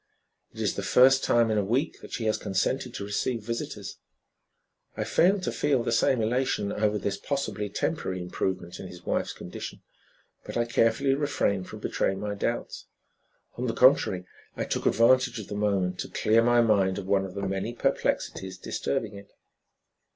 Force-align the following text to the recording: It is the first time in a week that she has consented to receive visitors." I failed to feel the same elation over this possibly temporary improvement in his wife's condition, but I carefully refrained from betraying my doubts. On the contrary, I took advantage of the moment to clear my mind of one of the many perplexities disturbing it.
It 0.51 0.59
is 0.59 0.73
the 0.73 0.81
first 0.81 1.23
time 1.23 1.51
in 1.51 1.59
a 1.59 1.63
week 1.63 2.01
that 2.01 2.11
she 2.11 2.23
has 2.25 2.35
consented 2.39 2.91
to 2.95 3.05
receive 3.05 3.43
visitors." 3.43 3.99
I 4.97 5.03
failed 5.03 5.43
to 5.43 5.51
feel 5.51 5.83
the 5.83 5.91
same 5.91 6.23
elation 6.23 6.71
over 6.71 6.97
this 6.97 7.17
possibly 7.17 7.69
temporary 7.69 8.19
improvement 8.19 8.79
in 8.79 8.87
his 8.87 9.03
wife's 9.05 9.31
condition, 9.31 9.83
but 10.43 10.57
I 10.57 10.65
carefully 10.65 11.13
refrained 11.13 11.67
from 11.69 11.81
betraying 11.81 12.19
my 12.19 12.33
doubts. 12.33 12.87
On 13.57 13.67
the 13.67 13.75
contrary, 13.75 14.25
I 14.57 14.65
took 14.65 14.87
advantage 14.87 15.39
of 15.39 15.49
the 15.49 15.53
moment 15.55 15.99
to 15.99 16.09
clear 16.09 16.41
my 16.41 16.61
mind 16.61 16.97
of 16.97 17.05
one 17.05 17.23
of 17.23 17.35
the 17.35 17.43
many 17.47 17.71
perplexities 17.75 18.57
disturbing 18.57 19.13
it. 19.13 19.31